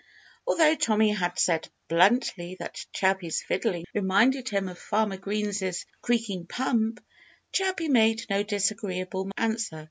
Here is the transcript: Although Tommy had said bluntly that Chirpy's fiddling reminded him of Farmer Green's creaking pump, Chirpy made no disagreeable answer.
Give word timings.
Although 0.47 0.73
Tommy 0.73 1.11
had 1.11 1.37
said 1.37 1.69
bluntly 1.87 2.55
that 2.57 2.87
Chirpy's 2.91 3.43
fiddling 3.43 3.85
reminded 3.93 4.49
him 4.49 4.67
of 4.67 4.79
Farmer 4.79 5.17
Green's 5.17 5.85
creaking 6.01 6.47
pump, 6.47 6.99
Chirpy 7.51 7.87
made 7.87 8.25
no 8.27 8.41
disagreeable 8.41 9.29
answer. 9.37 9.79